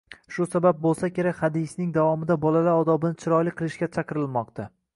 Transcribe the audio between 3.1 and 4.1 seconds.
chiroyli qilishga